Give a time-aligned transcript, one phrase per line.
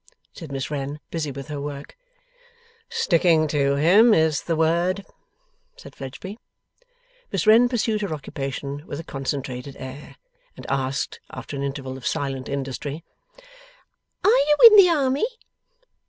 [0.33, 1.95] said Miss Wren, busy with her work.
[2.89, 5.05] 'Sticking to him is the word,'
[5.77, 6.39] said Fledgeby.
[7.31, 10.15] Miss Wren pursued her occupation with a concentrated air,
[10.57, 13.03] and asked, after an interval of silent industry:
[14.23, 15.27] 'Are you in the army?